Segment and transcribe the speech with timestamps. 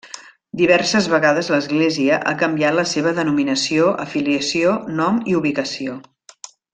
[0.61, 5.99] Diverses vegades l'església ha canviat la seva denominació, afiliació, nom i ubicació.